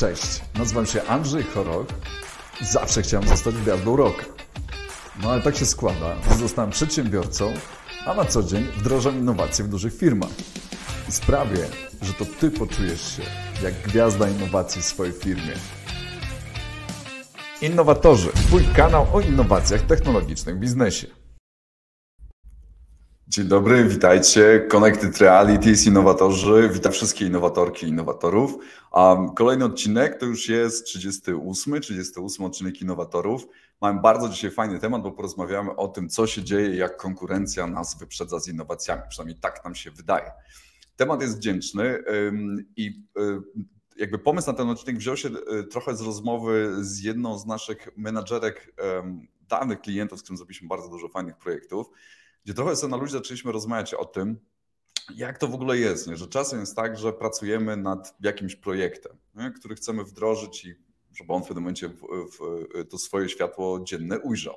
[0.00, 1.86] Cześć, nazywam się Andrzej Choroch
[2.60, 4.22] i zawsze chciałem zostać gwiazdą roku.
[5.22, 7.54] No ale tak się składa, że zostałem przedsiębiorcą,
[8.06, 10.30] a na co dzień wdrażam innowacje w dużych firmach.
[11.08, 11.68] I sprawię,
[12.02, 13.22] że to Ty poczujesz się
[13.62, 15.52] jak gwiazda innowacji w swojej firmie.
[17.62, 21.19] Innowatorzy, Twój kanał o innowacjach technologicznych w biznesie.
[23.30, 24.66] Dzień dobry, witajcie.
[24.70, 26.70] Connected Realities, innowatorzy.
[26.72, 28.58] Witam wszystkie innowatorki i innowatorów.
[28.92, 33.46] Um, kolejny odcinek to już jest 38, 38 odcinek innowatorów.
[33.80, 37.98] Mam bardzo dzisiaj fajny temat, bo porozmawiamy o tym, co się dzieje, jak konkurencja nas
[37.98, 39.02] wyprzedza z innowacjami.
[39.08, 40.30] Przynajmniej tak nam się wydaje.
[40.96, 41.98] Temat jest wdzięczny
[42.76, 43.44] i um,
[43.96, 47.88] jakby pomysł na ten odcinek wziął się e, trochę z rozmowy z jedną z naszych
[47.96, 48.74] menadżerek
[49.48, 51.90] dawnych klientów, z którym zrobiliśmy bardzo dużo fajnych projektów
[52.44, 54.40] gdzie trochę sobie na ludzi zaczęliśmy rozmawiać o tym,
[55.14, 56.16] jak to w ogóle jest, nie?
[56.16, 59.50] że czasem jest tak, że pracujemy nad jakimś projektem, nie?
[59.50, 60.74] który chcemy wdrożyć i
[61.14, 64.54] żeby on w pewnym momencie w, w, to swoje światło dzienne ujrzał.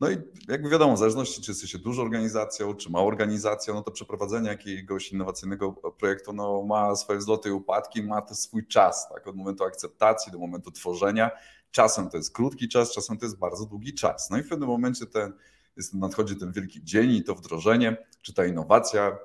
[0.00, 0.16] No i
[0.48, 5.12] jakby wiadomo, w zależności czy jesteście dużą organizacją, czy małą organizacją, no to przeprowadzenie jakiegoś
[5.12, 9.64] innowacyjnego projektu no, ma swoje wzloty i upadki, ma też swój czas, tak, od momentu
[9.64, 11.30] akceptacji do momentu tworzenia.
[11.70, 14.30] Czasem to jest krótki czas, czasem to jest bardzo długi czas.
[14.30, 15.32] No i w pewnym momencie ten
[15.76, 19.18] jest, nadchodzi ten wielki dzień i to wdrożenie, czy ta innowacja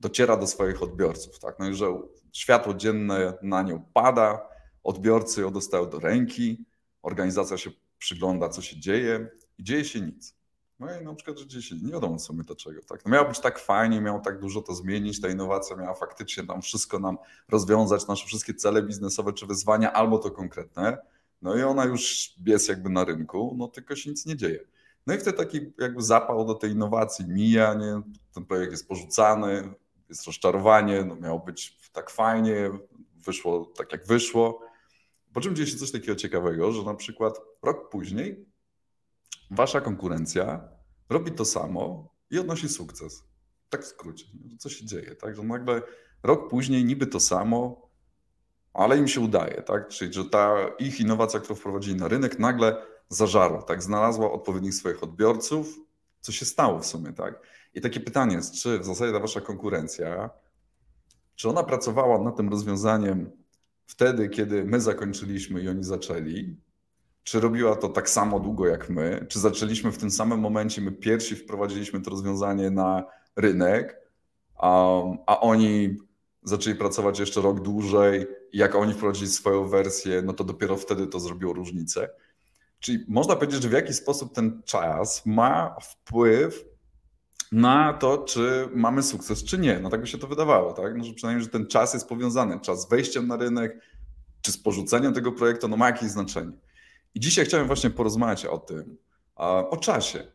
[0.00, 1.38] dociera do swoich odbiorców.
[1.38, 1.58] Tak?
[1.58, 1.86] No i że
[2.32, 4.48] światło dzienne na nią pada,
[4.82, 6.64] odbiorcy ją dostają do ręki,
[7.02, 9.28] organizacja się przygląda, co się dzieje
[9.58, 10.34] i dzieje się nic.
[10.78, 12.80] No i na przykład, że dzieje się nie wiadomo co my dlaczego.
[12.88, 13.04] Tak?
[13.04, 16.62] No miało być tak fajnie, miało tak dużo to zmienić, ta innowacja miała faktycznie tam
[16.62, 20.98] wszystko nam rozwiązać, nasze wszystkie cele biznesowe czy wyzwania, albo to konkretne.
[21.42, 24.64] No i ona już jest jakby na rynku, no tylko się nic nie dzieje.
[25.06, 28.02] No i wtedy taki jakby zapał do tej innowacji mija, nie?
[28.34, 29.74] ten projekt jest porzucany,
[30.08, 32.70] jest rozczarowanie, no miało być tak fajnie,
[33.14, 34.60] wyszło tak jak wyszło.
[35.32, 38.46] Po czym dzieje się coś takiego ciekawego, że na przykład rok później
[39.50, 40.68] wasza konkurencja
[41.08, 43.24] robi to samo i odnosi sukces.
[43.70, 44.24] Tak w skrócie.
[44.58, 45.14] Co się dzieje?
[45.14, 45.36] Tak?
[45.36, 45.82] Że nagle
[46.22, 47.90] rok później niby to samo,
[48.72, 49.62] ale im się udaje.
[49.62, 49.88] Tak?
[49.88, 55.02] Czyli że ta ich innowacja, którą wprowadzili na rynek, nagle zażarła, tak, znalazła odpowiednich swoich
[55.02, 55.78] odbiorców,
[56.20, 57.46] co się stało w sumie, tak.
[57.74, 60.30] I takie pytanie jest, czy w zasadzie ta wasza konkurencja,
[61.34, 63.30] czy ona pracowała nad tym rozwiązaniem
[63.86, 66.56] wtedy, kiedy my zakończyliśmy i oni zaczęli,
[67.22, 70.92] czy robiła to tak samo długo jak my, czy zaczęliśmy w tym samym momencie, my
[70.92, 73.04] pierwsi wprowadziliśmy to rozwiązanie na
[73.36, 73.96] rynek,
[74.56, 75.96] a, a oni
[76.42, 78.26] zaczęli pracować jeszcze rok dłużej?
[78.52, 82.08] Jak oni wprowadzili swoją wersję, no to dopiero wtedy to zrobiło różnicę.
[82.84, 86.64] Czyli można powiedzieć, że w jaki sposób ten czas ma wpływ
[87.52, 89.80] na to, czy mamy sukces, czy nie.
[89.80, 90.96] No tak by się to wydawało, tak?
[90.96, 92.60] No, że przynajmniej, że ten czas jest powiązany.
[92.60, 93.80] Czas z wejściem na rynek,
[94.42, 96.52] czy z porzuceniem tego projektu, no ma jakieś znaczenie.
[97.14, 98.96] I dzisiaj chciałem właśnie porozmawiać o tym,
[99.70, 100.32] o czasie.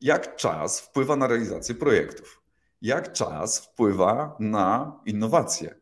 [0.00, 2.42] Jak czas wpływa na realizację projektów?
[2.82, 5.79] Jak czas wpływa na innowacje?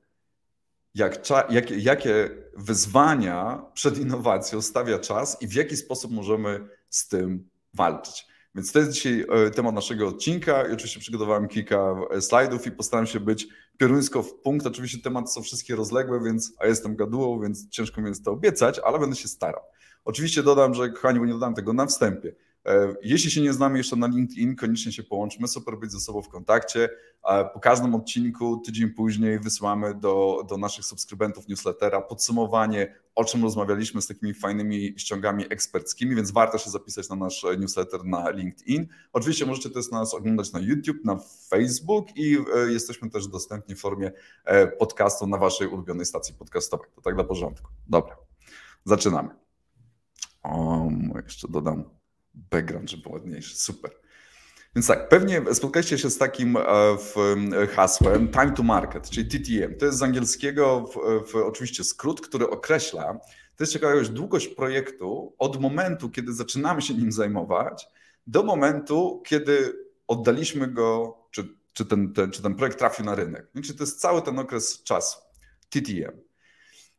[0.94, 7.48] Jak, jak, jakie wyzwania przed innowacją stawia czas i w jaki sposób możemy z tym
[7.74, 8.26] walczyć.
[8.54, 12.70] Więc to jest dzisiaj e, temat naszego odcinka i oczywiście przygotowałem kilka e, slajdów i
[12.70, 14.66] postaram się być pioruńsko w punkt.
[14.66, 18.80] Oczywiście tematy są wszystkie rozległe, więc a jestem gadułą, więc ciężko mi jest to obiecać,
[18.84, 19.62] ale będę się starał.
[20.04, 22.34] Oczywiście dodam, że kochani, bo nie dodam tego na wstępie.
[22.68, 26.22] E, jeśli się nie znamy jeszcze na LinkedIn, koniecznie się połączmy, super być ze sobą
[26.22, 26.88] w kontakcie.
[27.54, 34.02] Po każdym odcinku, tydzień później, wysyłamy do, do naszych subskrybentów newslettera podsumowanie, o czym rozmawialiśmy
[34.02, 38.86] z takimi fajnymi ściągami eksperckimi, więc warto się zapisać na nasz newsletter na LinkedIn.
[39.12, 41.18] Oczywiście możecie też nas oglądać na YouTube, na
[41.48, 44.12] Facebook i e, jesteśmy też dostępni w formie
[44.44, 46.90] e, podcastu na waszej ulubionej stacji podcastowej.
[46.94, 47.68] To tak dla porządku.
[47.88, 48.16] Dobra,
[48.84, 49.28] zaczynamy.
[50.42, 50.88] O,
[51.24, 51.97] jeszcze dodam
[52.50, 53.56] background, żeby był ładniejszy.
[53.56, 53.90] Super.
[54.76, 56.62] Więc tak, pewnie spotkaliście się z takim e,
[57.66, 59.78] hasłem time to market, czyli TTM.
[59.78, 63.20] To jest z angielskiego w, w, oczywiście skrót, który określa,
[63.56, 67.88] to jest ciekawość, długość projektu od momentu, kiedy zaczynamy się nim zajmować,
[68.26, 69.72] do momentu, kiedy
[70.06, 73.46] oddaliśmy go, czy, czy, ten, ten, czy ten projekt trafił na rynek.
[73.54, 75.18] Czyli to jest cały ten okres czasu,
[75.70, 76.27] TTM.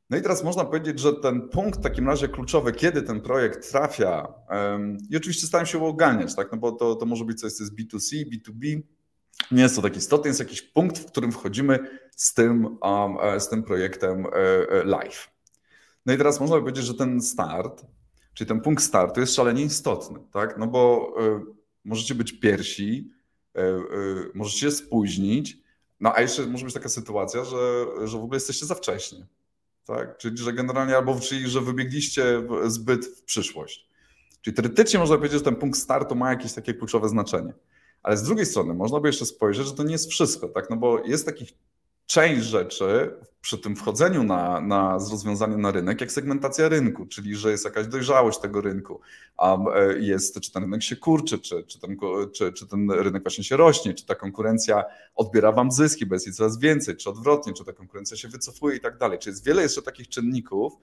[0.09, 3.71] No i teraz można powiedzieć, że ten punkt w takim razie kluczowy, kiedy ten projekt
[3.71, 6.51] trafia, um, i oczywiście staram się oganiać, tak?
[6.51, 8.81] no bo to, to może być coś, co jest B2C, B2B,
[9.51, 11.79] nie jest to taki istotny, jest jakiś punkt, w którym wchodzimy
[12.15, 14.29] z tym, um, z tym projektem e,
[14.69, 15.29] e, live.
[16.05, 17.85] No i teraz można powiedzieć, że ten start,
[18.33, 20.57] czyli ten punkt startu jest szalenie istotny, tak?
[20.57, 21.41] no bo y,
[21.85, 23.11] możecie być pierwsi,
[23.57, 25.57] y, y, możecie się spóźnić,
[25.99, 29.27] no a jeszcze może być taka sytuacja, że, że w ogóle jesteście za wcześnie.
[29.89, 30.17] Tak?
[30.17, 33.89] Czyli, że generalnie albo czyli, że wybiegliście zbyt w przyszłość.
[34.41, 37.53] Czyli teoretycznie można powiedzieć, że ten punkt startu ma jakieś takie kluczowe znaczenie.
[38.03, 40.69] Ale z drugiej strony można by jeszcze spojrzeć, że to nie jest wszystko, tak?
[40.69, 41.53] No bo jest takich
[42.09, 47.51] część rzeczy przy tym wchodzeniu na, na rozwiązanie na rynek, jak segmentacja rynku, czyli że
[47.51, 48.99] jest jakaś dojrzałość tego rynku,
[49.37, 51.97] a e, jest, czy ten rynek się kurczy, czy, czy, ten,
[52.33, 54.83] czy, czy ten rynek właśnie się rośnie, czy ta konkurencja
[55.15, 58.77] odbiera wam zyski, bo jest jej coraz więcej, czy odwrotnie, czy ta konkurencja się wycofuje
[58.77, 59.19] i tak dalej.
[59.19, 60.73] Czyli jest wiele jeszcze takich czynników,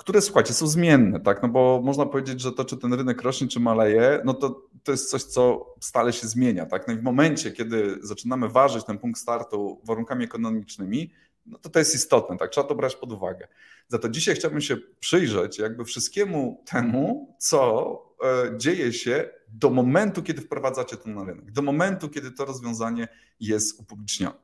[0.00, 1.42] które słuchajcie, są zmienne, tak?
[1.42, 4.92] No bo można powiedzieć, że to, czy ten rynek rośnie, czy maleje, no to, to
[4.92, 6.88] jest coś, co stale się zmienia, tak?
[6.88, 11.10] No i w momencie, kiedy zaczynamy ważyć ten punkt startu warunkami ekonomicznymi,
[11.46, 12.50] no to to jest istotne, tak?
[12.50, 13.48] Trzeba to brać pod uwagę.
[13.88, 17.92] Za to dzisiaj chciałbym się przyjrzeć jakby wszystkiemu temu, co
[18.24, 23.08] e, dzieje się do momentu, kiedy wprowadzacie to na rynek, do momentu, kiedy to rozwiązanie
[23.40, 24.36] jest upublicznione.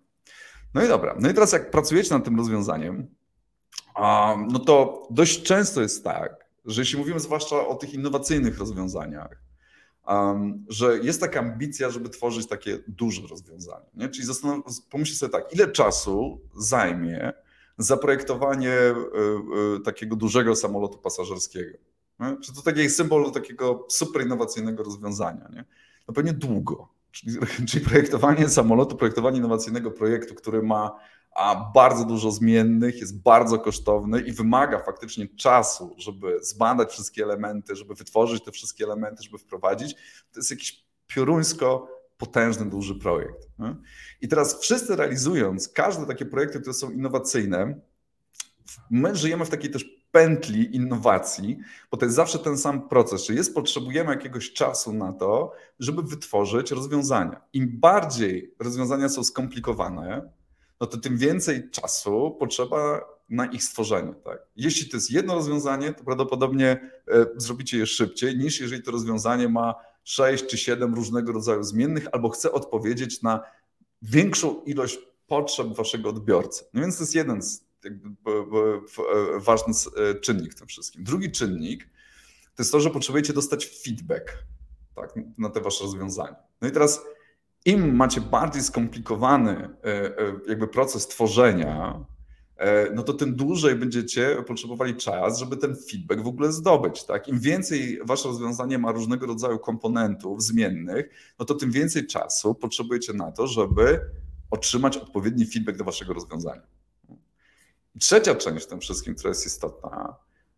[0.74, 3.15] No i dobra, no i teraz jak pracujecie nad tym rozwiązaniem,
[4.48, 9.42] no to dość często jest tak, że jeśli mówimy zwłaszcza o tych innowacyjnych rozwiązaniach,
[10.68, 13.86] że jest taka ambicja, żeby tworzyć takie duże rozwiązania.
[13.94, 14.08] Nie?
[14.08, 14.28] Czyli
[14.90, 17.32] pomyślcie sobie tak, ile czasu zajmie
[17.78, 18.94] zaprojektowanie e,
[19.76, 21.78] e, takiego dużego samolotu pasażerskiego?
[22.20, 22.36] Nie?
[22.42, 25.48] Czy to taki symbol takiego super innowacyjnego rozwiązania?
[25.52, 25.64] Nie?
[26.08, 26.88] No pewnie długo.
[27.10, 27.36] Czyli,
[27.68, 30.98] czyli projektowanie samolotu, projektowanie innowacyjnego projektu, który ma
[31.36, 37.76] a bardzo dużo zmiennych, jest bardzo kosztowny i wymaga faktycznie czasu, żeby zbadać wszystkie elementy,
[37.76, 39.94] żeby wytworzyć te wszystkie elementy, żeby wprowadzić.
[40.32, 41.88] To jest jakiś pioruńsko
[42.18, 43.48] potężny, duży projekt.
[44.20, 47.80] I teraz wszyscy realizując każde takie projekty, które są innowacyjne,
[48.90, 51.58] my żyjemy w takiej też pętli innowacji,
[51.90, 56.02] bo to jest zawsze ten sam proces, czyli jest, potrzebujemy jakiegoś czasu na to, żeby
[56.02, 57.40] wytworzyć rozwiązania.
[57.52, 60.30] Im bardziej rozwiązania są skomplikowane,
[60.80, 63.00] no to tym więcej czasu potrzeba
[63.30, 64.14] na ich stworzenie.
[64.24, 64.38] Tak?
[64.56, 69.48] Jeśli to jest jedno rozwiązanie, to prawdopodobnie e, zrobicie je szybciej, niż jeżeli to rozwiązanie
[69.48, 69.74] ma
[70.04, 73.40] 6 czy 7 różnego rodzaju zmiennych, albo chce odpowiedzieć na
[74.02, 76.64] większą ilość potrzeb waszego odbiorcy.
[76.74, 78.30] No więc to jest jeden e,
[79.40, 81.04] ważny e, czynnik w tym wszystkim.
[81.04, 81.88] Drugi czynnik
[82.56, 84.38] to jest to, że potrzebujecie dostać feedback
[84.94, 86.36] tak, na te wasze rozwiązania.
[86.60, 87.02] No i teraz
[87.66, 92.04] im macie bardziej skomplikowany e, e, jakby proces tworzenia,
[92.56, 97.04] e, no to tym dłużej będziecie potrzebowali czas, żeby ten feedback w ogóle zdobyć.
[97.04, 97.28] Tak?
[97.28, 103.12] Im więcej wasze rozwiązanie ma różnego rodzaju komponentów zmiennych, no to tym więcej czasu potrzebujecie
[103.12, 104.00] na to, żeby
[104.50, 106.62] otrzymać odpowiedni feedback do waszego rozwiązania.
[108.00, 110.14] Trzecia część w tym wszystkim, która jest istotna,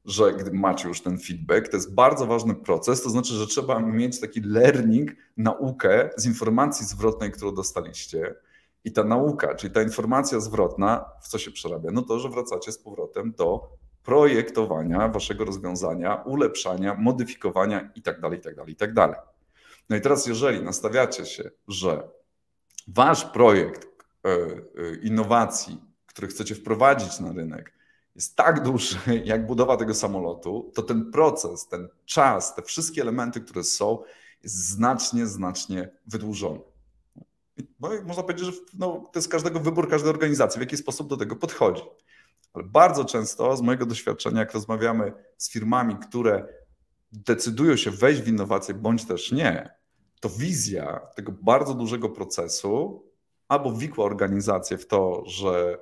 [0.09, 3.81] że gdy macie już ten feedback, to jest bardzo ważny proces, to znaczy, że trzeba
[3.81, 8.35] mieć taki learning, naukę z informacji zwrotnej, którą dostaliście.
[8.85, 11.91] I ta nauka, czyli ta informacja zwrotna, w co się przerabia?
[11.93, 13.69] No to, że wracacie z powrotem do
[14.03, 19.15] projektowania waszego rozwiązania, ulepszania, modyfikowania itd., itd., itd.
[19.89, 22.09] No i teraz, jeżeli nastawiacie się, że
[22.89, 23.87] wasz projekt
[24.25, 24.37] e, e,
[25.03, 27.78] innowacji, który chcecie wprowadzić na rynek,
[28.19, 33.41] jest tak duży jak budowa tego samolotu, to ten proces, ten czas, te wszystkie elementy,
[33.41, 33.99] które są,
[34.43, 36.61] jest znacznie, znacznie wydłużony.
[37.81, 41.17] No można powiedzieć, że no, to jest każdego wybór każdej organizacji, w jaki sposób do
[41.17, 41.83] tego podchodzi.
[42.53, 46.49] Ale bardzo często z mojego doświadczenia, jak rozmawiamy z firmami, które
[47.13, 49.71] decydują się wejść w innowacje bądź też nie,
[50.21, 53.03] to wizja tego bardzo dużego procesu
[53.49, 55.79] albo wikła organizację w to, że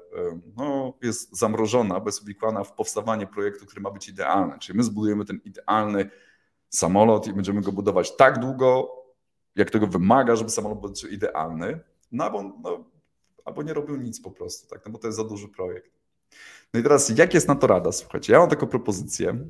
[0.56, 4.58] no, jest zamrożona, bezwikłana w powstawanie projektu, który ma być idealny.
[4.58, 6.10] Czyli my zbudujemy ten idealny
[6.68, 8.90] samolot i będziemy go budować tak długo,
[9.56, 11.80] jak tego wymaga, żeby samolot był idealny,
[12.12, 12.84] no albo, no,
[13.44, 14.86] albo nie robił nic po prostu, tak?
[14.86, 15.90] no bo to jest za duży projekt.
[16.74, 17.92] No i teraz, jak jest na to rada?
[17.92, 19.48] Słuchajcie, ja mam taką propozycję,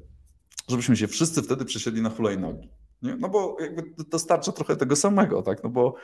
[0.68, 2.70] żebyśmy się wszyscy wtedy przesiedli na hulajnogi.
[3.02, 3.16] Nie?
[3.16, 5.64] No bo jakby dostarcza trochę tego samego, tak?
[5.64, 5.94] No bo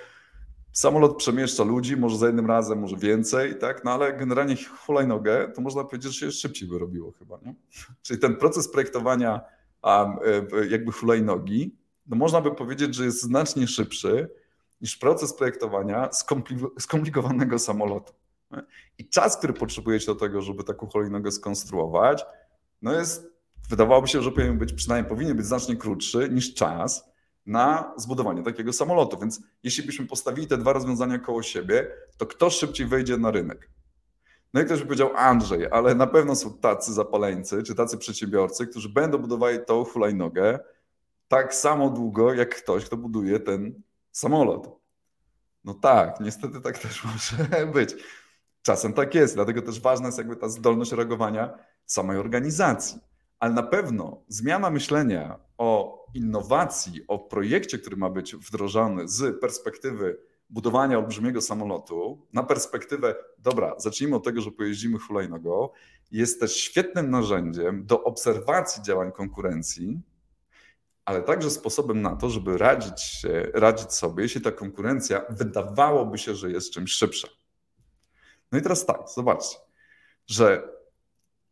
[0.73, 3.85] Samolot przemieszcza ludzi, może za jednym razem, może więcej, tak?
[3.85, 7.38] no ale generalnie hulajnogę to można powiedzieć, że się szybciej by robiło chyba.
[7.43, 7.55] Nie?
[8.02, 9.41] Czyli ten proces projektowania
[9.83, 10.17] um,
[10.71, 11.76] jakby hulajnogi,
[12.07, 14.31] no można by powiedzieć, że jest znacznie szybszy
[14.81, 16.11] niż proces projektowania
[16.79, 18.12] skomplikowanego samolotu.
[18.99, 22.25] I czas, który potrzebujecie do tego, żeby taką hulajnogę skonstruować,
[22.83, 23.26] no jest,
[23.71, 27.12] wydawałoby się, że powinien być, przynajmniej powinien być znacznie krótszy niż czas,
[27.47, 29.19] na zbudowanie takiego samolotu.
[29.19, 33.71] Więc jeśli byśmy postawili te dwa rozwiązania koło siebie, to kto szybciej wejdzie na rynek?
[34.55, 38.67] No i ktoś by powiedział Andrzej, ale na pewno są tacy zapaleńcy, czy tacy przedsiębiorcy,
[38.67, 40.59] którzy będą budowali tą hulajnogę
[41.29, 44.81] tak samo długo, jak ktoś, kto buduje ten samolot.
[45.65, 47.95] No tak, niestety tak też może być.
[48.63, 53.01] Czasem tak jest, dlatego też ważna jest jakby ta zdolność reagowania samej organizacji.
[53.39, 60.19] Ale na pewno zmiana myślenia o innowacji, o projekcie, który ma być wdrożony z perspektywy
[60.50, 65.69] budowania olbrzymiego samolotu na perspektywę, dobra, zacznijmy od tego, że pojeździmy hulajnogą,
[66.11, 70.00] jest też świetnym narzędziem do obserwacji działań konkurencji,
[71.04, 76.35] ale także sposobem na to, żeby radzić, się, radzić sobie, jeśli ta konkurencja wydawałoby się,
[76.35, 77.28] że jest czymś szybsza.
[78.52, 79.57] No i teraz tak, zobaczcie,
[80.26, 80.72] że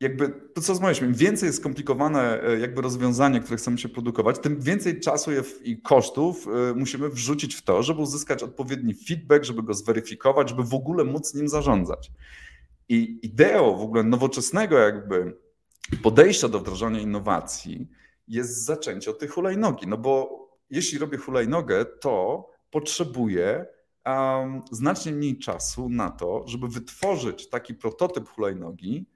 [0.01, 4.39] jakby to, co rozmawialiśmy, im więcej jest skomplikowane e, jakby rozwiązanie, które chcemy się produkować,
[4.39, 5.31] tym więcej czasu
[5.65, 10.65] i kosztów e, musimy wrzucić w to, żeby uzyskać odpowiedni feedback, żeby go zweryfikować, żeby
[10.65, 12.11] w ogóle móc nim zarządzać.
[12.89, 15.37] I ideą w ogóle nowoczesnego jakby
[16.03, 17.89] podejścia do wdrażania innowacji
[18.29, 20.41] jest zaczęcie od tej hulajnogi, no bo
[20.71, 23.67] jeśli robię hulajnogę, to potrzebuję
[24.07, 29.07] um, znacznie mniej czasu na to, żeby wytworzyć taki prototyp hulajnogi,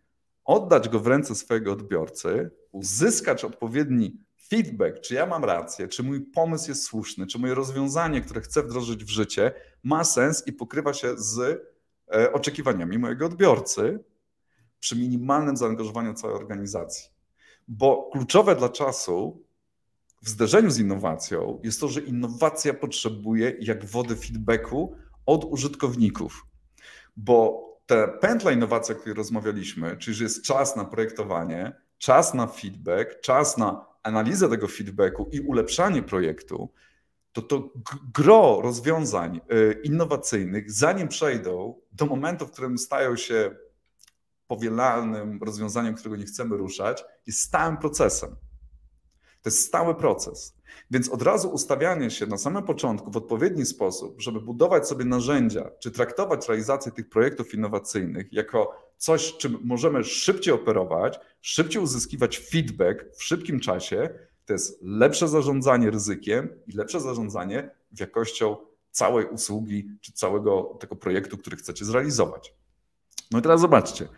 [0.45, 6.21] oddać go w ręce swojego odbiorcy, uzyskać odpowiedni feedback, czy ja mam rację, czy mój
[6.21, 10.95] pomysł jest słuszny, czy moje rozwiązanie, które chcę wdrożyć w życie, ma sens i pokrywa
[10.95, 11.39] się z
[12.15, 14.05] e, oczekiwaniami mojego odbiorcy
[14.81, 17.11] przy minimalnym zaangażowaniu całej organizacji.
[17.69, 19.45] Bo kluczowe dla czasu
[20.23, 24.97] w zderzeniu z innowacją jest to, że innowacja potrzebuje jak wody feedbacku
[25.27, 26.47] od użytkowników.
[27.17, 32.47] Bo te pętla innowacji, o której rozmawialiśmy, czyli że jest czas na projektowanie, czas na
[32.47, 36.73] feedback, czas na analizę tego feedbacku i ulepszanie projektu,
[37.33, 37.73] to to
[38.15, 43.57] gro rozwiązań y, innowacyjnych, zanim przejdą do momentu, w którym stają się
[44.47, 48.37] powielalnym rozwiązaniem, którego nie chcemy ruszać, jest stałym procesem.
[49.45, 50.55] To jest stały proces.
[50.91, 55.71] Więc od razu ustawianie się na samym początku w odpowiedni sposób, żeby budować sobie narzędzia,
[55.79, 63.17] czy traktować realizację tych projektów innowacyjnych jako coś, czym możemy szybciej operować, szybciej uzyskiwać feedback
[63.17, 64.11] w szybkim czasie,
[64.47, 67.71] to jest lepsze zarządzanie ryzykiem i lepsze zarządzanie
[68.01, 68.57] jakością
[68.91, 72.55] całej usługi czy całego tego projektu, który chcecie zrealizować.
[73.31, 74.09] No i teraz zobaczcie,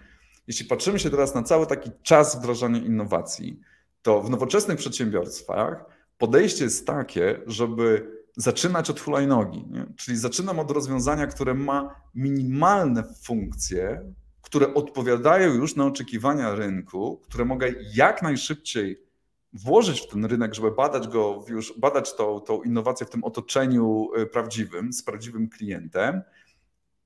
[0.47, 3.61] jeśli patrzymy się teraz na cały taki czas wdrażania innowacji,
[4.03, 5.85] to w nowoczesnych przedsiębiorstwach
[6.19, 9.65] podejście jest takie, żeby zaczynać od hulajnogi.
[9.71, 9.87] Nie?
[9.97, 14.12] Czyli zaczynam od rozwiązania, które ma minimalne funkcje,
[14.43, 19.07] które odpowiadają już na oczekiwania rynku, które mogę jak najszybciej
[19.53, 24.09] włożyć w ten rynek, żeby badać go, już badać tą, tą innowację w tym otoczeniu
[24.19, 26.23] y, prawdziwym, z prawdziwym klientem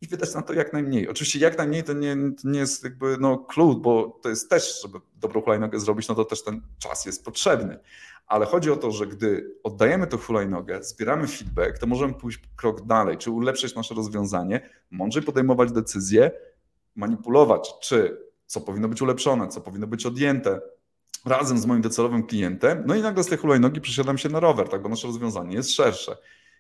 [0.01, 1.09] i wydać na to jak najmniej.
[1.09, 4.99] Oczywiście jak najmniej to nie, nie jest jakby no klucz, bo to jest też, żeby
[5.17, 7.79] dobrą hulajnogę zrobić, no to też ten czas jest potrzebny.
[8.27, 12.87] Ale chodzi o to, że gdy oddajemy tę hulajnogę, zbieramy feedback, to możemy pójść krok
[12.87, 16.31] dalej, czy ulepszyć nasze rozwiązanie, mądrzej podejmować decyzje,
[16.97, 20.61] manipulować, czy co powinno być ulepszone, co powinno być odjęte,
[21.25, 24.69] razem z moim docelowym klientem, no i nagle z tej hulajnogi przesiadam się na rower,
[24.69, 26.17] tak, bo nasze rozwiązanie jest szersze.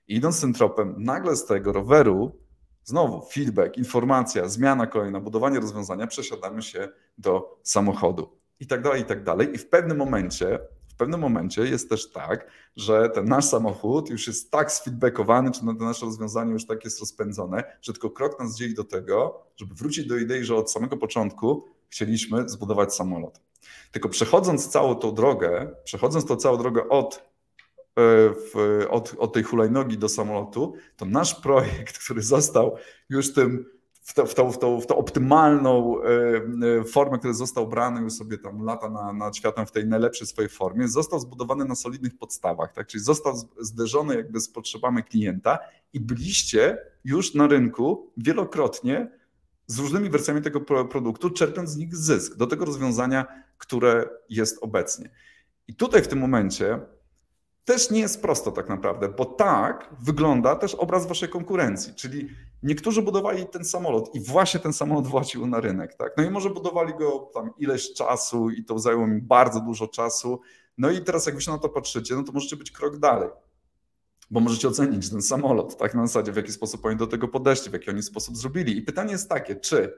[0.08, 2.40] I idąc tym tropem, nagle z tego roweru
[2.84, 9.04] Znowu feedback, informacja, zmiana kolejna, budowanie rozwiązania, przesiadamy się do samochodu i tak dalej, i
[9.04, 9.54] tak dalej.
[9.54, 10.58] I w pewnym momencie,
[10.88, 12.46] w pewnym momencie jest też tak,
[12.76, 17.00] że ten nasz samochód już jest tak sfeedbackowany, czy to nasze rozwiązanie już tak jest
[17.00, 20.96] rozpędzone, że tylko krok nas dzieli do tego, żeby wrócić do idei, że od samego
[20.96, 23.40] początku chcieliśmy zbudować samolot.
[23.92, 27.29] Tylko przechodząc całą tą drogę, przechodząc tą całą drogę od
[27.96, 32.76] w, od, od tej hulajnogi do samolotu, to nasz projekt, który został
[33.08, 33.64] już tym
[34.02, 38.00] w, to, w, tą, w, tą, w tą optymalną e, e, formę, który został brany
[38.00, 41.74] już sobie tam lata na, nad światem w tej najlepszej swojej formie, został zbudowany na
[41.74, 42.86] solidnych podstawach, tak?
[42.86, 45.58] czyli został zderzony jakby z potrzebami klienta
[45.92, 49.10] i byliście już na rynku wielokrotnie
[49.66, 53.26] z różnymi wersjami tego produktu, czerpiąc z nich zysk do tego rozwiązania,
[53.58, 55.10] które jest obecnie.
[55.68, 56.80] I tutaj w tym momencie
[57.64, 62.28] też nie jest prosto tak naprawdę, bo tak wygląda też obraz waszej konkurencji, czyli
[62.62, 66.12] niektórzy budowali ten samolot i właśnie ten samolot włacił na rynek, tak?
[66.16, 70.40] No i może budowali go tam ileś czasu i to zajęło mi bardzo dużo czasu.
[70.78, 73.28] No i teraz jak wy się na to patrzycie, no to możecie być krok dalej,
[74.30, 77.70] bo możecie ocenić ten samolot, tak na zasadzie w jaki sposób oni do tego podeszli,
[77.70, 78.78] w jaki oni sposób zrobili.
[78.78, 79.94] I pytanie jest takie, czy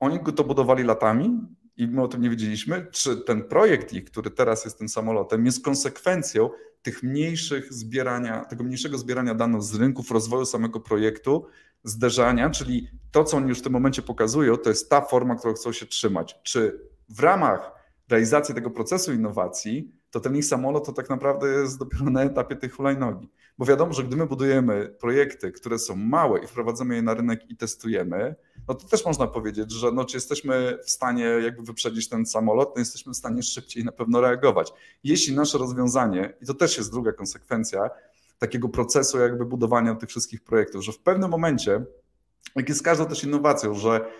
[0.00, 1.40] oni go to budowali latami,
[1.76, 5.46] i my o tym nie wiedzieliśmy, czy ten projekt ich, który teraz jest tym samolotem,
[5.46, 6.50] jest konsekwencją
[6.82, 11.46] tych mniejszych zbierania, tego mniejszego zbierania danych z rynków, rozwoju samego projektu,
[11.84, 15.54] zderzania, czyli to, co oni już w tym momencie pokazują, to jest ta forma, którą
[15.54, 16.38] chcą się trzymać.
[16.42, 17.72] Czy w ramach
[18.08, 22.56] realizacji tego procesu innowacji, to ten ich samolot to tak naprawdę jest dopiero na etapie
[22.56, 23.28] tej hulajnogi.
[23.58, 27.50] Bo wiadomo, że gdy my budujemy projekty, które są małe i wprowadzamy je na rynek
[27.50, 28.34] i testujemy,
[28.68, 32.72] no to też można powiedzieć, że no, czy jesteśmy w stanie jakby wyprzedzić ten samolot,
[32.76, 34.72] no jesteśmy w stanie szybciej na pewno reagować.
[35.04, 37.90] Jeśli nasze rozwiązanie, i to też jest druga konsekwencja
[38.38, 41.84] takiego procesu jakby budowania tych wszystkich projektów, że w pewnym momencie,
[42.56, 44.10] jak jest każdą też innowacją, że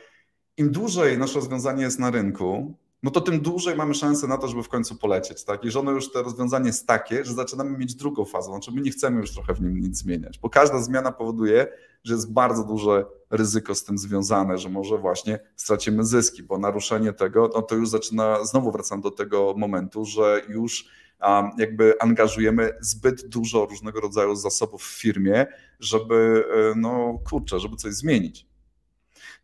[0.57, 4.49] im dłużej nasze rozwiązanie jest na rynku, no to tym dłużej mamy szansę na to,
[4.49, 5.45] żeby w końcu polecieć.
[5.45, 5.65] Tak?
[5.65, 8.81] I że ono już to rozwiązanie jest takie, że zaczynamy mieć drugą fazę, znaczy my
[8.81, 11.67] nie chcemy już trochę w nim nic zmieniać, bo każda zmiana powoduje,
[12.05, 17.13] że jest bardzo duże ryzyko z tym związane, że może właśnie stracimy zyski, bo naruszenie
[17.13, 20.89] tego, no to już zaczyna, znowu wracam do tego momentu, że już
[21.59, 25.47] jakby angażujemy zbyt dużo różnego rodzaju zasobów w firmie,
[25.81, 28.47] żeby, e, no kurczę, żeby coś zmienić.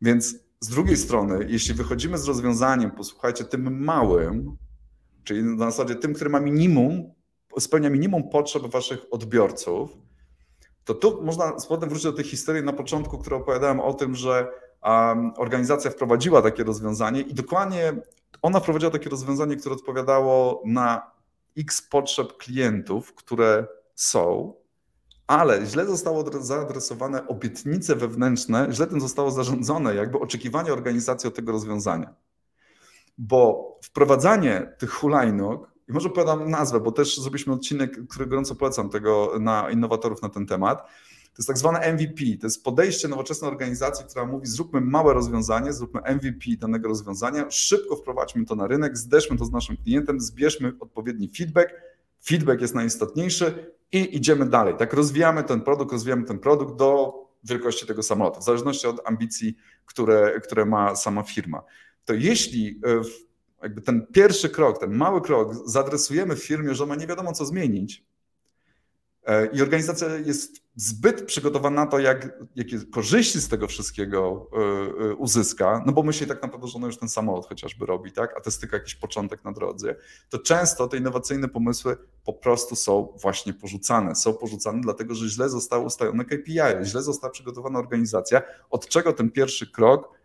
[0.03, 4.57] Więc z drugiej strony, jeśli wychodzimy z rozwiązaniem, posłuchajcie, tym małym,
[5.25, 7.13] czyli na zasadzie tym, który ma minimum,
[7.59, 9.91] spełnia minimum potrzeb waszych odbiorców,
[10.85, 14.15] to tu można z powrotem wrócić do tej historii na początku, którą opowiadałem o tym,
[14.15, 14.49] że
[14.83, 17.93] um, organizacja wprowadziła takie rozwiązanie i dokładnie
[18.43, 21.11] ona wprowadziła takie rozwiązanie, które odpowiadało na
[21.59, 24.55] x potrzeb klientów, które są,
[25.39, 31.53] ale źle zostało zaadresowane obietnice wewnętrzne, źle tym zostało zarządzone, jakby oczekiwanie organizacji od tego
[31.53, 32.15] rozwiązania.
[33.19, 38.91] Bo wprowadzanie tych hulajnóg, i może podam nazwę, bo też zrobiliśmy odcinek, który gorąco polecam
[38.91, 40.83] tego na innowatorów na ten temat.
[41.33, 45.73] To jest tak zwane MVP, to jest podejście nowoczesnej organizacji, która mówi: zróbmy małe rozwiązanie,
[45.73, 50.73] zróbmy MVP danego rozwiązania, szybko wprowadźmy to na rynek, zderzmy to z naszym klientem, zbierzmy
[50.81, 51.92] odpowiedni feedback.
[52.25, 54.75] Feedback jest najistotniejszy, i idziemy dalej.
[54.79, 59.57] Tak rozwijamy ten produkt, rozwijamy ten produkt do wielkości tego samolotu, w zależności od ambicji,
[59.87, 61.63] które, które ma sama firma.
[62.05, 63.03] To jeśli e,
[63.63, 67.45] jakby ten pierwszy krok, ten mały krok zadresujemy w firmie, że ma nie wiadomo co
[67.45, 68.05] zmienić,
[69.53, 74.57] I organizacja jest zbyt przygotowana na to, jak, jakie korzyści z tego wszystkiego e,
[75.11, 78.37] e, uzyska, no bo myśli tak naprawdę, że ona już ten samolot chociażby robi, tak?
[78.37, 79.95] a to jest tylko jakiś początek na drodze,
[80.29, 84.15] to często te innowacyjne pomysły po prostu są właśnie porzucane.
[84.15, 89.31] Są porzucane dlatego, że źle zostały ustalone KPI, źle została przygotowana organizacja, od czego ten
[89.31, 90.23] pierwszy krok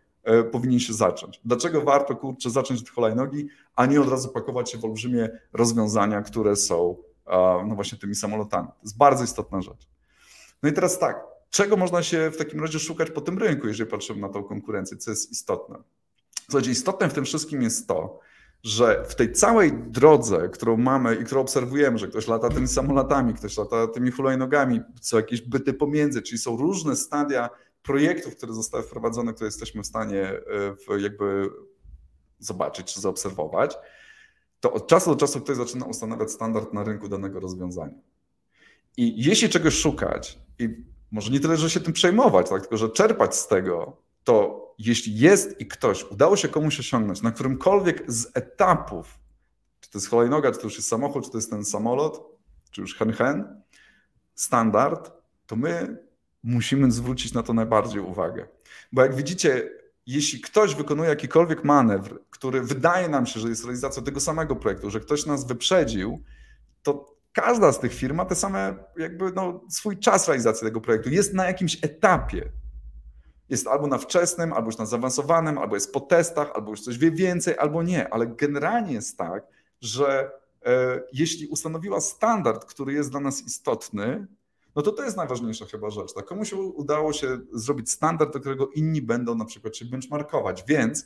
[0.52, 1.40] powinien się zacząć.
[1.44, 6.22] Dlaczego warto, kurczę, zacząć od hulajnogi, a nie od razu pakować się w olbrzymie rozwiązania,
[6.22, 6.96] które są
[7.66, 8.68] no właśnie tymi samolotami.
[8.68, 9.88] To jest bardzo istotna rzecz.
[10.62, 13.90] No i teraz tak, czego można się w takim razie szukać po tym rynku, jeżeli
[13.90, 15.78] patrzymy na tą konkurencję, co jest istotne?
[16.50, 18.20] Słuchajcie, istotne w tym wszystkim jest to,
[18.62, 23.34] że w tej całej drodze, którą mamy i którą obserwujemy, że ktoś lata tymi samolotami,
[23.34, 27.50] ktoś lata tymi hulajnogami, są jakieś byty pomiędzy, czyli są różne stadia
[27.82, 30.22] projektów, które zostały wprowadzone, które jesteśmy w stanie
[30.88, 31.50] e, jakby
[32.38, 33.76] zobaczyć czy zaobserwować,
[34.60, 37.98] to od czasu do czasu ktoś zaczyna ustanawiać standard na rynku danego rozwiązania.
[38.96, 40.68] I jeśli czegoś szukać, i
[41.10, 45.18] może nie tyle, że się tym przejmować, tak, tylko że czerpać z tego, to jeśli
[45.18, 49.18] jest i ktoś, udało się komuś osiągnąć na którymkolwiek z etapów,
[49.80, 52.38] czy to jest hulajnoga, czy to już jest samochód, czy to jest ten samolot,
[52.70, 53.62] czy już hen-hen,
[54.34, 55.12] standard,
[55.46, 55.98] to my
[56.42, 58.48] musimy zwrócić na to najbardziej uwagę.
[58.92, 59.70] Bo jak widzicie,
[60.08, 64.90] jeśli ktoś wykonuje jakikolwiek manewr, który wydaje nam się, że jest realizacją tego samego projektu,
[64.90, 66.22] że ktoś nas wyprzedził,
[66.82, 71.10] to każda z tych firm ma te same, jakby no, swój czas realizacji tego projektu.
[71.10, 72.52] Jest na jakimś etapie.
[73.48, 76.98] Jest albo na wczesnym, albo już na zaawansowanym, albo jest po testach, albo już coś
[76.98, 78.12] wie więcej, albo nie.
[78.12, 79.46] Ale generalnie jest tak,
[79.80, 80.30] że
[80.66, 84.26] e, jeśli ustanowiła standard, który jest dla nas istotny,
[84.78, 86.14] no to to jest najważniejsza chyba rzecz.
[86.14, 86.24] Tak?
[86.24, 91.04] Komuś udało się zrobić standard, do którego inni będą na przykład się benchmarkować, więc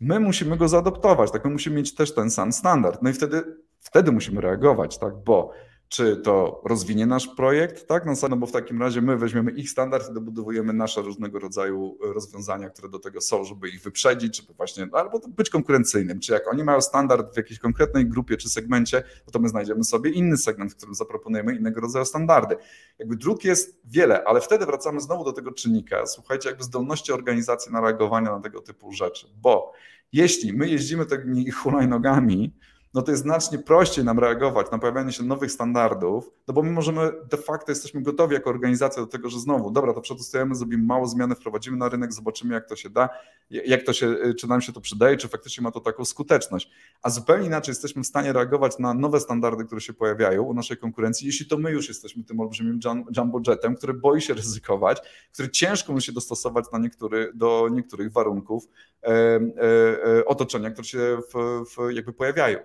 [0.00, 1.44] my musimy go zaadoptować, tak?
[1.44, 3.02] My musimy mieć też ten sam standard.
[3.02, 5.24] No i wtedy, wtedy musimy reagować, tak?
[5.24, 5.52] Bo
[5.92, 8.06] czy to rozwinie nasz projekt, tak?
[8.06, 11.98] No, no bo w takim razie my weźmiemy ich standard i dobudowujemy nasze różnego rodzaju
[12.00, 16.20] rozwiązania, które do tego są, żeby ich wyprzedzić, żeby właśnie, no, albo być konkurencyjnym.
[16.20, 19.02] Czy jak oni mają standard w jakiejś konkretnej grupie czy segmencie,
[19.32, 22.56] to my znajdziemy sobie inny segment, w którym zaproponujemy innego rodzaju standardy.
[22.98, 27.72] Jakby dróg jest wiele, ale wtedy wracamy znowu do tego czynnika, słuchajcie, jakby zdolności organizacji
[27.72, 29.72] na reagowanie na tego typu rzeczy, bo
[30.12, 32.52] jeśli my jeździmy tymi hulajnogami,
[32.94, 36.70] no to jest znacznie prościej nam reagować na pojawianie się nowych standardów, no bo my
[36.70, 40.84] możemy de facto jesteśmy gotowi jako organizacja do tego, że znowu, dobra, to przetestujemy, zrobimy
[40.84, 43.08] mało zmiany, wprowadzimy na rynek, zobaczymy jak to się da,
[43.50, 46.70] jak to się, czy nam się to przydaje, czy faktycznie ma to taką skuteczność.
[47.02, 50.76] A zupełnie inaczej jesteśmy w stanie reagować na nowe standardy, które się pojawiają u naszej
[50.76, 52.80] konkurencji, jeśli to my już jesteśmy tym olbrzymim
[53.16, 55.00] jumbo jetem, który boi się ryzykować,
[55.32, 58.68] który ciężko musi się dostosować na niektóry, do niektórych warunków
[59.02, 62.58] e, e, otoczenia, które się w, w jakby pojawiają.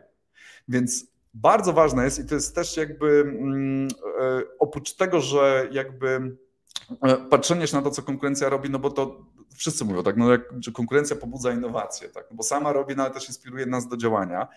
[0.68, 3.88] Więc bardzo ważne jest i to jest też jakby mm,
[4.22, 6.38] e, oprócz tego, że jakby
[7.02, 9.26] e, patrzenie się na to, co konkurencja robi, no bo to
[9.56, 13.04] wszyscy mówią, tak, no jak, że konkurencja pobudza innowacje, tak, no bo sama robi, no
[13.04, 14.48] ale też inspiruje nas do działania.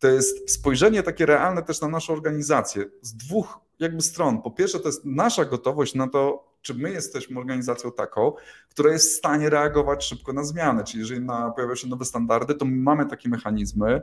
[0.00, 4.42] To jest spojrzenie takie realne też na naszą organizację z dwóch jakby stron.
[4.42, 8.32] Po pierwsze, to jest nasza gotowość na to, czy my jesteśmy organizacją taką,
[8.68, 10.84] która jest w stanie reagować szybko na zmiany.
[10.84, 14.02] Czyli jeżeli na, pojawiają się nowe standardy, to mamy takie mechanizmy,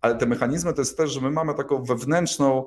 [0.00, 2.66] ale te mechanizmy to jest też, że my mamy taką wewnętrzną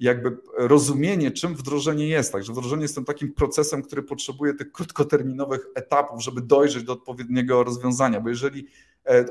[0.00, 2.32] jakby rozumienie, czym wdrożenie jest.
[2.32, 7.64] Także wdrożenie jest tym takim procesem, który potrzebuje tych krótkoterminowych etapów, żeby dojrzeć do odpowiedniego
[7.64, 8.66] rozwiązania, bo jeżeli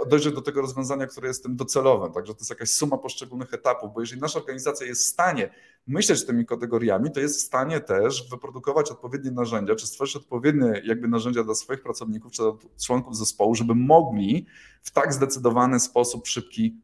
[0.07, 3.93] dojrzeć do tego rozwiązania, które jest tym docelowym, także to jest jakaś suma poszczególnych etapów,
[3.93, 5.49] bo jeżeli nasza organizacja jest w stanie
[5.87, 11.07] myśleć tymi kategoriami, to jest w stanie też wyprodukować odpowiednie narzędzia, czy stworzyć odpowiednie jakby
[11.07, 12.43] narzędzia dla swoich pracowników, czy
[12.85, 14.45] członków zespołu, żeby mogli
[14.81, 16.81] w tak zdecydowany sposób szybki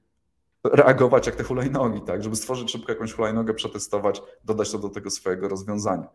[0.64, 5.10] reagować jak te hulajnogi, tak, żeby stworzyć szybko jakąś hulajnogę, przetestować, dodać to do tego
[5.10, 6.08] swojego rozwiązania.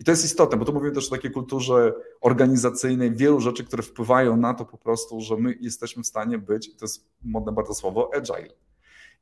[0.00, 3.82] I to jest istotne, bo tu mówimy też o takiej kulturze organizacyjnej, wielu rzeczy, które
[3.82, 7.74] wpływają na to po prostu, że my jesteśmy w stanie być, to jest modne bardzo
[7.74, 8.54] słowo, agile.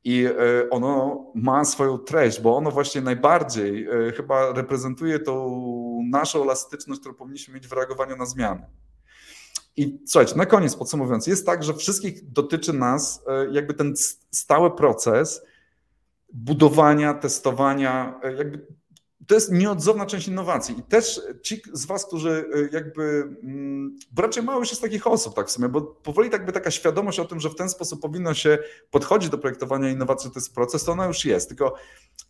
[0.03, 5.61] I e, ono ma swoją treść, bo ono właśnie najbardziej e, chyba reprezentuje tą
[6.09, 8.61] naszą elastyczność, którą powinniśmy mieć w reagowaniu na zmiany.
[9.77, 13.93] I słuchajcie, na koniec podsumowując, jest tak, że wszystkich dotyczy nas e, jakby ten
[14.31, 15.41] stały proces
[16.33, 18.67] budowania, testowania, jakby
[19.27, 20.79] to jest nieodzowna część innowacji.
[20.79, 25.07] I też ci z Was, którzy y, jakby, mm, bo raczej mało już jest takich
[25.07, 28.01] osób, tak w sumie, bo powoli tak taka świadomość o tym, że w ten sposób
[28.01, 28.57] powinno się
[28.91, 31.47] podchodzić do projektowania innowacji, to jest proces, to ona już jest.
[31.47, 31.75] Tylko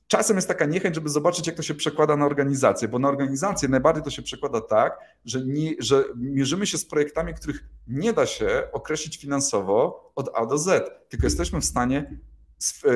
[0.07, 3.69] czasem jest taka niechęć, żeby zobaczyć, jak to się przekłada na organizację, bo na organizację
[3.69, 8.25] najbardziej to się przekłada tak, że, nie, że mierzymy się z projektami, których nie da
[8.25, 12.36] się określić finansowo od A do Z, tylko jesteśmy w stanie E,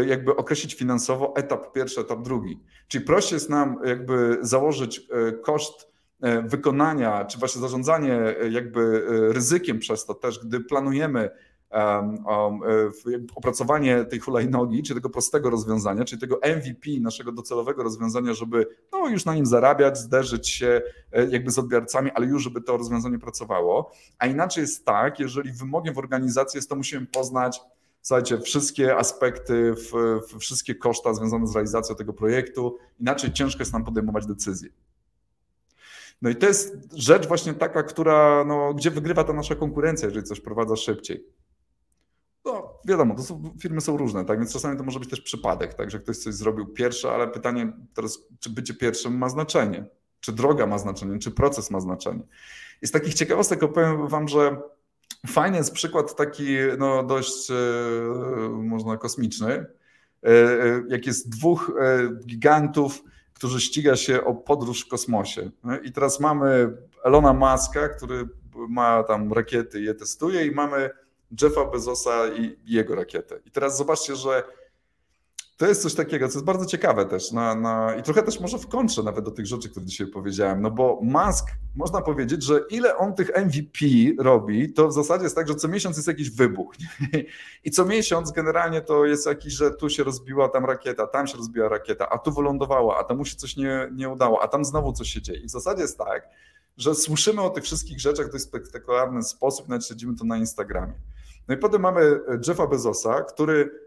[0.07, 2.59] jakby określić finansowo etap pierwszy, etap drugi.
[2.87, 9.79] Czyli prościej jest nam jakby założyć e, koszt e, wykonania, czy właśnie zarządzanie jakby ryzykiem
[9.79, 11.29] przez to też, gdy planujemy
[13.35, 19.09] opracowanie tej hulajnogi, czy tego prostego rozwiązania, czyli tego MVP, naszego docelowego rozwiązania, żeby no,
[19.09, 20.81] już na nim zarabiać, zderzyć się
[21.29, 23.91] jakby z odbiorcami, ale już żeby to rozwiązanie pracowało.
[24.19, 27.61] A inaczej jest tak, jeżeli wymogiem w organizacji jest to musimy poznać
[28.01, 29.73] słuchajcie, wszystkie aspekty,
[30.39, 34.69] wszystkie koszta związane z realizacją tego projektu, inaczej ciężko jest nam podejmować decyzje.
[36.21, 40.25] No i to jest rzecz właśnie taka, która, no, gdzie wygrywa ta nasza konkurencja, jeżeli
[40.25, 41.25] coś prowadza szybciej.
[42.45, 44.39] No, wiadomo, to są, firmy są różne, tak?
[44.39, 45.91] Więc czasami to może być też przypadek, tak?
[45.91, 49.85] Że ktoś coś zrobił pierwszy, ale pytanie teraz, czy bycie pierwszym ma znaczenie?
[50.19, 51.19] Czy droga ma znaczenie?
[51.19, 52.23] Czy proces ma znaczenie?
[52.81, 54.61] I z takich ciekawostek opowiem Wam, że
[55.27, 57.53] Fajny jest przykład taki no, dość, e,
[58.49, 59.65] można kosmiczny, e,
[60.23, 61.71] e, jak jest dwóch
[62.25, 63.03] gigantów,
[63.33, 65.51] którzy ściga się o podróż w kosmosie.
[65.83, 68.29] I teraz mamy Elona Muska, który
[68.69, 70.89] ma tam rakiety i je testuje i mamy
[71.41, 73.39] Jeffa Bezosa i jego rakietę.
[73.45, 74.43] I teraz zobaczcie, że
[75.61, 78.57] to jest coś takiego, co jest bardzo ciekawe też na, na, i trochę też może
[78.57, 81.45] w kontrze nawet do tych rzeczy, które dzisiaj powiedziałem, no bo Musk,
[81.75, 83.85] można powiedzieć, że ile on tych MVP
[84.19, 87.25] robi, to w zasadzie jest tak, że co miesiąc jest jakiś wybuch nie?
[87.63, 91.37] i co miesiąc generalnie to jest jakiś, że tu się rozbiła tam rakieta, tam się
[91.37, 94.93] rozbiła rakieta, a tu wylądowała, a temu się coś nie, nie udało, a tam znowu
[94.93, 96.29] coś się dzieje i w zasadzie jest tak,
[96.77, 100.93] że słyszymy o tych wszystkich rzeczach w dość spektakularny sposób, nawet śledzimy to na Instagramie.
[101.47, 103.80] No i potem mamy Jeffa Bezosa, który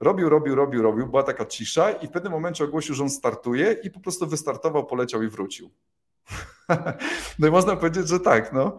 [0.00, 3.76] Robił, robił, robił, robił, była taka cisza i w pewnym momencie ogłosił, że on startuje
[3.84, 5.70] i po prostu wystartował, poleciał i wrócił.
[7.38, 8.78] no i można powiedzieć, że tak, no.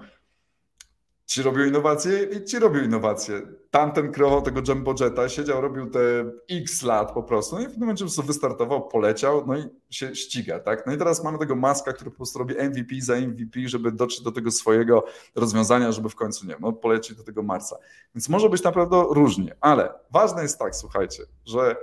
[1.31, 3.41] Ci robią innowacje i ci robią innowacje.
[3.69, 5.99] Tamten kreował tego Jumbo Jetta, siedział, robił te
[6.49, 9.63] x lat po prostu, no i w pewnym momencie po prostu wystartował, poleciał, no i
[9.89, 10.87] się ściga, tak?
[10.87, 14.23] No i teraz mamy tego Maska, który po prostu robi MVP za MVP, żeby dotrzeć
[14.23, 15.03] do tego swojego
[15.35, 17.77] rozwiązania, żeby w końcu, nie wiem, no, polecieć do tego Marsa.
[18.15, 21.75] Więc może być naprawdę różnie, ale ważne jest tak, słuchajcie, że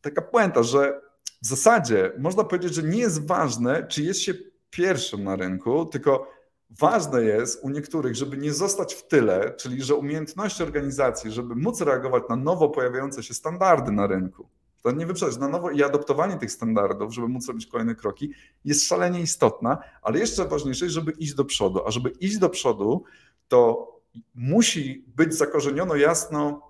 [0.00, 1.00] taka puenta, że
[1.42, 4.34] w zasadzie można powiedzieć, że nie jest ważne, czy jest się
[4.70, 6.36] pierwszym na rynku, tylko
[6.70, 11.80] Ważne jest u niektórych, żeby nie zostać w tyle, czyli że umiejętności organizacji, żeby móc
[11.80, 14.48] reagować na nowo pojawiające się standardy na rynku,
[14.82, 18.30] to nie wyprzedzać na nowo i adoptowanie tych standardów, żeby móc robić kolejne kroki,
[18.64, 21.86] jest szalenie istotna, ale jeszcze ważniejsze jest, żeby iść do przodu.
[21.86, 23.04] A żeby iść do przodu,
[23.48, 23.88] to
[24.34, 26.62] musi być zakorzeniono jasno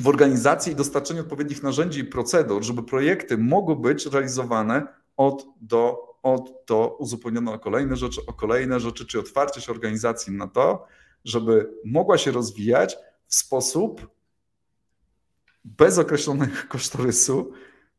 [0.00, 6.07] w organizacji i dostarczeniu odpowiednich narzędzi i procedur, żeby projekty mogły być realizowane od do
[6.34, 10.86] od to uzupełniono o kolejne rzeczy, o kolejne rzeczy, czy otwarcie się organizacji na to,
[11.24, 14.08] żeby mogła się rozwijać w sposób
[15.64, 17.52] bez określonego kosztorysu,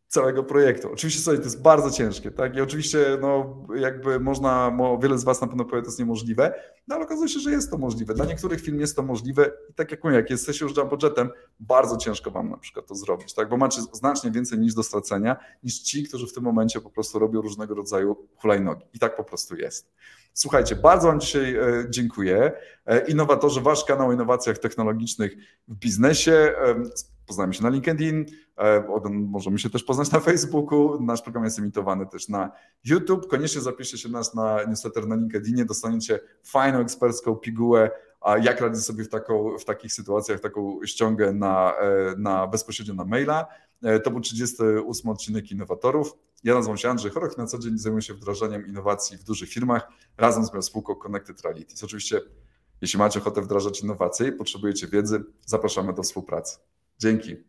[0.09, 0.91] całego projektu.
[0.93, 2.55] Oczywiście sobie to jest bardzo ciężkie, tak?
[2.55, 6.53] I oczywiście, no, jakby można, wiele z Was na pewno powie, to jest niemożliwe,
[6.87, 8.13] no ale okazuje się, że jest to możliwe.
[8.13, 11.97] Dla niektórych firm jest to możliwe i tak jak mówię, jak jesteście już budżetem, bardzo
[11.97, 13.49] ciężko Wam na przykład to zrobić, tak?
[13.49, 17.19] Bo macie znacznie więcej niż do stracenia, niż ci, którzy w tym momencie po prostu
[17.19, 18.85] robią różnego rodzaju hulajnogi.
[18.93, 19.91] I tak po prostu jest.
[20.33, 22.51] Słuchajcie, bardzo Wam dzisiaj e, dziękuję.
[22.85, 25.35] E, innowatorzy, Wasz kanał o innowacjach technologicznych
[25.67, 26.53] w biznesie.
[27.29, 28.25] Poznajmy się na LinkedIn,
[28.57, 31.01] e, możemy się też poznać na Facebooku.
[31.01, 32.51] Nasz program jest emitowany też na
[32.83, 33.27] YouTube.
[33.27, 37.91] Koniecznie zapiszcie się nas na newsletter na LinkedInie, dostaniecie fajną ekspercką pigułę,
[38.41, 41.73] jak radzić sobie w, taką, w takich sytuacjach, taką ściągę na,
[42.17, 43.47] na bezpośrednio na maila.
[44.03, 46.13] To był 38 odcinek Innowatorów.
[46.43, 49.89] Ja nazywam się Andrzej Chorok, na co dzień zajmuję się wdrażaniem innowacji w dużych firmach
[50.17, 51.83] razem z moją spółką Connected Realities.
[51.83, 52.21] Oczywiście,
[52.81, 56.57] jeśli macie ochotę wdrażać innowacje i potrzebujecie wiedzy, zapraszamy do współpracy.
[56.99, 57.48] Dzięki.